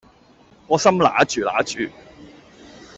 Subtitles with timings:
[0.67, 1.93] 個心揦住揦住